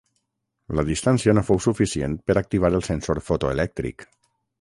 [0.77, 4.07] La distància no fou suficient per activar el sensor fotoelèctric.